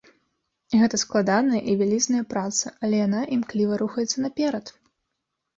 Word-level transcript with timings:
Гэта 0.83 0.99
складаная 1.03 1.61
і 1.73 1.75
вялізная 1.81 2.21
праца, 2.33 2.73
але 2.87 2.95
яна 3.07 3.21
імкліва 3.37 3.73
рухаецца 3.83 4.17
наперад. 4.25 4.65